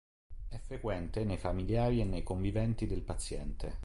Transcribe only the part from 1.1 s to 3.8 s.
nei familiari e nei conviventi del paziente.